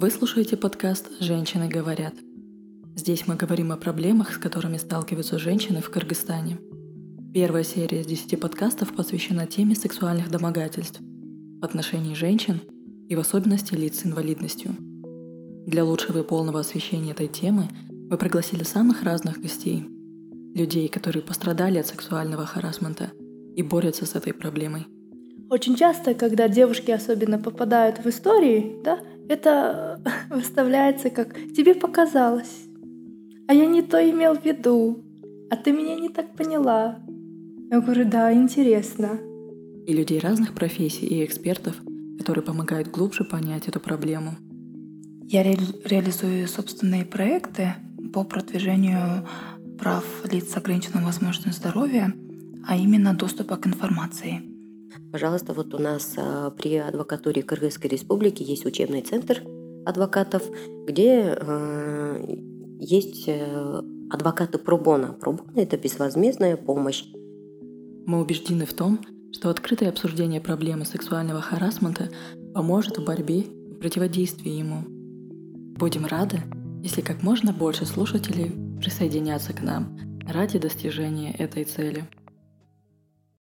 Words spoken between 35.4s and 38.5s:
а ты меня не так поняла. Я говорю, да,